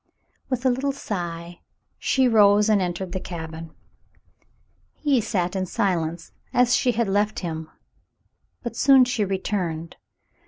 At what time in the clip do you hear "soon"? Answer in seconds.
8.75-9.05